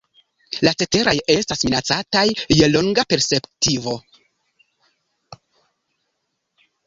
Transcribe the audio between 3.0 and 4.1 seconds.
perspektivo.